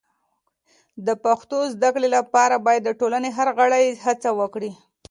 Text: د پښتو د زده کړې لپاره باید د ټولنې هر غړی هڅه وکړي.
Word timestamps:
د 1.05 1.09
پښتو 1.23 1.57
د 1.65 1.71
زده 1.73 1.89
کړې 1.95 2.09
لپاره 2.17 2.55
باید 2.65 2.81
د 2.85 2.89
ټولنې 2.99 3.29
هر 3.37 3.47
غړی 3.57 3.85
هڅه 4.03 4.29
وکړي. 4.39 4.71